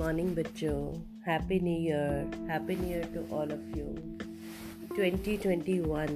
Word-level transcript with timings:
Morning 0.00 0.36
बच्चों. 0.36 0.98
Happy 1.26 1.60
new 1.60 1.74
year 1.74 2.48
happy 2.50 2.76
new 2.76 2.88
year 2.88 3.04
to 3.14 3.36
all 3.36 3.52
of 3.52 3.78
you 3.78 3.84
2021 4.96 6.12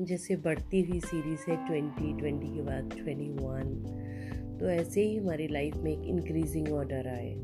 जैसे 0.00 0.36
बढ़ती 0.36 0.82
हुई 0.82 1.00
सीरीज़ 1.00 1.50
है 1.50 1.56
2020 1.68 2.50
के 2.56 2.62
बाद 2.62 2.90
21 2.90 4.60
तो 4.60 4.70
ऐसे 4.70 5.02
ही 5.02 5.16
हमारी 5.16 5.48
लाइफ 5.48 5.76
में 5.76 5.92
एक 5.92 6.04
इंक्रीजिंग 6.04 6.72
ऑर्डर 6.72 7.08
आए. 7.08 7.34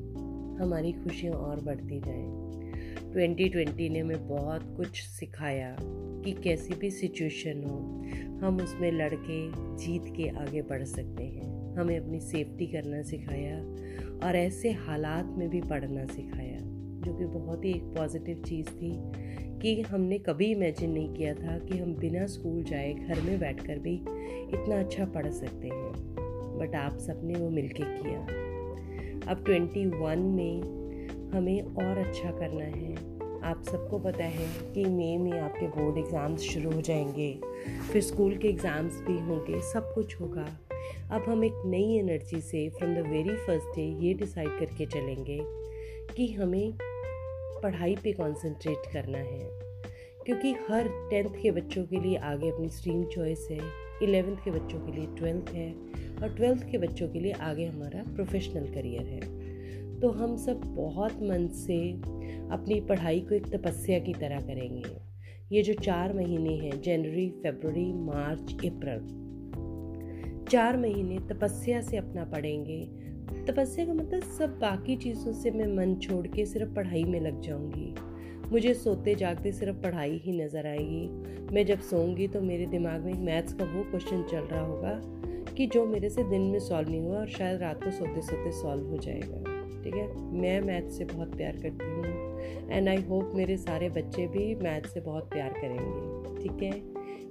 हमारी 0.64 0.92
खुशियाँ 0.92 1.34
और 1.34 1.60
बढ़ती 1.60 2.00
जाएँ. 2.00 2.63
2020 3.14 3.90
ने 3.90 3.98
हमें 3.98 4.28
बहुत 4.28 4.74
कुछ 4.76 5.02
सिखाया 5.02 5.76
कि 6.24 6.32
कैसी 6.32 6.74
भी 6.74 6.90
सिचुएशन 6.90 7.64
हो, 7.64 7.76
हम 8.46 8.56
उसमें 8.56 8.92
लड़के 8.92 9.48
जीत 9.76 10.14
के 10.16 10.28
आगे 10.28 10.62
बढ़ 10.62 10.84
सकते 10.84 11.24
हैं। 11.24 11.76
हमें 11.76 11.98
अपनी 11.98 12.20
सेफ्टी 12.20 12.66
करना 12.66 13.02
सिखाया 13.02 13.58
और 14.28 14.36
ऐसे 14.36 14.70
हालात 14.72 15.34
में 15.38 15.48
भी 15.48 15.60
पढ़ना 15.60 16.04
सिखाया, 16.04 16.58
जो 17.00 17.14
कि 17.18 17.24
बहुत 17.24 17.64
ही 17.64 17.70
एक 17.70 17.82
पॉजिटिव 17.82 18.42
चीज़ 18.46 18.66
थी 18.66 18.92
कि 19.58 19.82
हमने 19.82 20.18
कभी 20.18 20.46
इमेजिन 20.46 20.90
नहीं 20.90 21.14
किया 21.14 21.34
था 21.34 21.58
कि 21.58 21.78
हम 21.78 21.94
बिना 21.94 22.26
स्कूल 22.26 22.64
जाए 22.64 22.94
घर 22.94 23.20
में 23.20 23.40
बैठकर 23.40 23.78
भी 23.78 23.94
इतना 24.52 24.80
अच्छा 24.80 25.04
पढ़ 25.04 25.30
सकते 25.30 25.68
हैं। 25.68 26.14
बट 26.58 26.74
आप 26.74 26.98
सबने 26.98 27.34
वो 27.34 27.50
मिलके 27.50 27.82
किया। 27.82 28.20
अब 29.32 29.44
21 29.44 30.18
में 30.18 30.83
हमें 31.32 31.62
और 31.62 31.98
अच्छा 31.98 32.30
करना 32.30 32.64
है। 32.64 32.94
आप 33.44 33.62
सबको 33.62 33.98
पता 33.98 34.24
है 34.24 34.46
कि 34.74 34.84
मई 34.84 35.16
में 35.16 35.40
आपके 35.40 35.66
बोर्ड 35.66 35.98
एग्ज़ाम्स 35.98 36.40
शुरू 36.40 36.70
हो 36.70 36.80
जाएँगे, 36.80 37.40
फिर 37.92 38.02
स्कूल 38.02 38.36
के 38.36 38.48
एग्ज़ाम्स 38.48 39.00
भी 39.00 39.18
होंगे, 39.18 39.60
सब 39.60 39.92
कुछ 39.94 40.20
होगा। 40.20 40.46
अब 41.10 41.24
हम 41.28 41.44
एक 41.44 41.62
नई 41.66 41.98
एनर्जी 41.98 42.40
से 42.40 42.68
from 42.68 42.94
the 42.94 42.98
very 42.98 43.36
first 43.36 43.76
day 43.76 43.82
ये 44.06 44.14
डिसाइड 44.14 44.48
करके 44.48 44.86
चलेंगे 44.86 45.38
कि 46.16 46.32
हमें 46.32 46.72
पढ़ाई 47.62 47.96
पे 47.96 48.12
कंसंट्रेट 48.12 48.92
करना 48.92 49.18
है। 49.18 49.48
क्योंकि 50.26 50.52
हर 50.70 50.88
टेंथ 51.10 51.30
के 51.42 51.50
बच्चों 51.50 51.84
के 51.84 52.00
लिए 52.00 52.16
आगे 52.16 52.50
अपनी 52.50 52.68
स्ट्रीम 52.68 53.04
चॉइस 53.04 53.48
है 53.50 53.58
इलेवेंथ 54.02 54.36
के 54.36 54.50
बच्चों 54.50 54.78
के 54.80 54.92
लिए 54.92 55.06
ट्वेल्थ 55.06 55.50
है 55.50 55.72
और 56.22 56.34
ट्वेल्थ 56.36 56.70
के 56.70 56.78
बच्चों 56.78 57.08
के 57.08 57.20
लिए 57.20 57.32
आगे 57.32 57.66
हमारा 57.66 58.02
प्रोफेशनल 58.14 58.66
करियर 58.66 59.02
है। 59.02 59.43
तो 60.04 60.10
हम 60.10 60.36
सब 60.36 60.60
बहुत 60.76 61.12
मन 61.22 61.46
से 61.48 61.92
अपनी 62.52 62.80
पढ़ाई 62.80 63.20
को 63.20 63.34
एक 63.34 63.46
तपस्या 63.46 63.98
की 63.98 64.12
तरह 64.12 64.40
करेंगे। 64.40 64.90
ये 65.52 65.62
जो 65.62 65.74
चार 65.74 66.12
महीने 66.12 66.56
हैं, 66.56 66.80
जनवरी, 66.82 67.30
फरवरी, 67.30 67.92
मार्च, 67.92 68.52
अप्रैल, 68.66 69.00
चार 70.50 70.76
महीने 70.76 71.18
तपस्या 71.18 71.80
से 71.80 71.96
अपना 71.96 72.24
पढ़ेंगे। 72.24 72.80
तपस्या 73.52 73.86
का 73.86 73.94
मतलब 73.94 74.22
सब 74.22 74.58
बाकी 74.58 74.96
चीज़ों 74.96 75.32
से 75.32 75.50
मैं 75.50 75.76
मन 75.76 75.94
छोड़ 75.94 76.26
के 76.26 76.46
सिर्फ़ 76.46 76.74
पढ़ाई 76.74 77.04
में 77.04 77.20
लग 77.20 77.40
जाऊँगी। 77.40 77.94
मुझे 78.52 78.74
सोते 78.74 79.14
जागते 79.14 79.52
सिर्फ़ 79.52 79.76
पढ़ाई 79.76 80.20
ही 80.24 80.44
नज़र 80.44 80.66
आएगी। 80.66 81.08
मैं 81.54 81.66
जब 81.66 81.80
सोऊँगी 81.80 82.28
तो 82.28 82.40
मेरे 82.40 82.66
दिमाग 82.66 83.00
में 83.00 83.14
मैथ्स 83.14 83.54
का 83.54 83.64
वो 83.64 83.82
क्वेश्चन 83.82 84.22
चल 84.22 84.44
रहा 84.44 84.66
होगा 84.66 85.00
कि 85.54 85.66
जो 85.66 85.86
मेरे 85.86 86.10
से 86.10 86.22
दिन 86.22 86.42
में 86.42 86.60
सॉल्व 86.60 86.90
नहीं 86.90 87.02
हुआ 87.02 87.18
और 87.18 87.28
शायद 87.28 87.60
रात 87.60 87.84
को 87.84 87.90
सोते 87.90 88.22
सोते 88.22 88.52
सॉल्व 88.52 88.86
हो 88.86 88.96
जाएगा। 88.96 89.63
ठीक 89.84 89.94
है? 89.94 90.06
मैं 90.32 90.60
मैथ 90.60 90.90
से 90.90 91.04
बहुत 91.04 91.36
प्यार 91.36 91.56
करती 91.56 91.84
हूँ। 91.84 92.70
एंड 92.70 92.88
आई 92.88 93.02
होप 93.02 93.32
मेरे 93.34 93.56
सारे 93.56 93.88
बच्चे 93.88 94.26
भी 94.26 94.54
मैथ 94.54 94.88
से 94.88 95.00
बहुत 95.00 95.28
प्यार 95.30 95.52
करेंगे, 95.52 96.42
ठीक 96.42 96.62
है? 96.62 96.72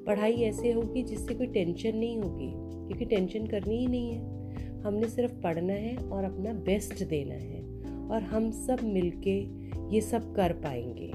पढ़ाई 0.06 0.34
ऐसे 0.44 0.72
होगी 0.72 1.04
जिससे 1.04 1.34
कोई 1.34 1.48
टेंशन 1.48 1.98
नहीं 1.98 2.18
होगी, 2.18 2.52
क्योंकि 2.88 3.06
टेंशन 3.06 3.46
करनी 3.48 3.78
ही 3.78 3.88
नहीं 3.88 4.12
है। 4.12 4.82
हमने 4.82 5.10
सिर्फ़ 5.10 5.34
पढ़ना 5.34 5.74
है 5.74 5.96
और 5.98 6.24
अपना 6.24 6.54
बेस्ट 6.64 7.04
देना 7.04 7.36
है 7.36 7.62
और 8.10 8.24
हम 8.24 8.50
सब 8.52 8.84
मिलके 8.84 9.38
ये 9.96 10.02
सब 10.02 10.34
कर 10.36 10.54
पाएँगे। 10.54 11.12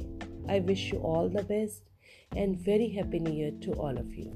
I 0.52 0.60
wish 0.60 0.92
you 0.94 1.00
all 1.00 1.30
the 1.30 1.44
best 1.48 2.36
and 2.36 2.56
very 2.56 2.88
happy 2.88 3.20
new 3.20 3.34
year 3.34 3.60
to 3.64 3.72
all 3.72 3.98
of 3.98 4.14
you 4.14 4.30